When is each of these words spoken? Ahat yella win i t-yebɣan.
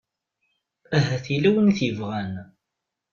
Ahat 0.97 1.25
yella 1.33 1.49
win 1.53 1.71
i 1.71 1.73
t-yebɣan. 1.79 2.33